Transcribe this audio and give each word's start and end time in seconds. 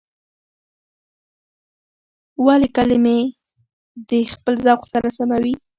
ولس 2.45 2.71
کلمې 2.77 3.19
د 4.09 4.11
خپل 4.33 4.53
ذوق 4.65 4.81
سره 4.93 5.09
سموي. 5.17 5.53